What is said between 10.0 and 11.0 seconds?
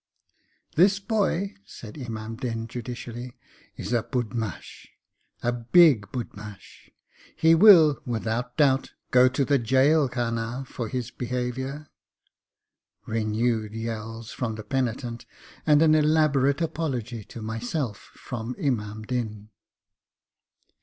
khana, for